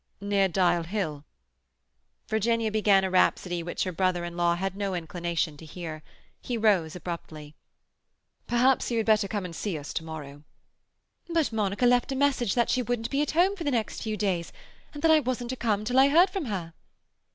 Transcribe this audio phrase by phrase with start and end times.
[0.19, 1.25] "Near Dial Hill."
[2.27, 6.01] Virginia began a rhapsody which her brother in law had no inclination to hear.
[6.41, 7.53] He rose abruptly.
[8.47, 10.41] "Perhaps you had better come and see us to morrow."
[11.29, 14.17] "But Monica left a message that she wouldn't be at home for the next few
[14.17, 14.51] days,
[14.91, 16.73] and that I wasn't to come till I heard from her."